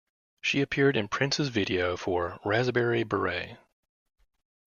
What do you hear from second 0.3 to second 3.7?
She appeared in Prince's video for "Raspberry Beret".